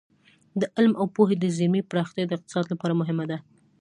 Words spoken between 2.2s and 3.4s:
د اقتصاد لپاره مهمه ده.